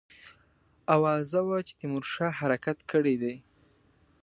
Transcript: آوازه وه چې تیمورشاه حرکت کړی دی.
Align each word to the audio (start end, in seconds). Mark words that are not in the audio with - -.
آوازه 0.95 1.39
وه 1.47 1.57
چې 1.67 1.73
تیمورشاه 1.79 2.33
حرکت 2.39 2.77
کړی 2.91 3.15
دی. 3.21 3.35